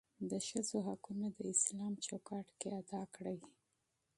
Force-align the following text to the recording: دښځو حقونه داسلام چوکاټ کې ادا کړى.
دښځو 0.31 0.77
حقونه 0.87 1.27
داسلام 1.41 1.93
چوکاټ 2.05 2.47
کې 2.59 2.67
ادا 2.79 3.01
کړى. 3.15 3.37